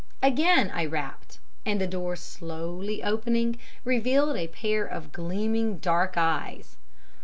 Again 0.23 0.71
I 0.73 0.87
rapped, 0.87 1.37
and 1.63 1.79
the 1.79 1.85
door 1.85 2.15
slowly 2.15 3.03
opening 3.03 3.59
revealed 3.85 4.35
a 4.35 4.47
pair 4.47 4.83
of 4.83 5.11
gleaming, 5.11 5.77
dark 5.77 6.15
eyes. 6.17 6.75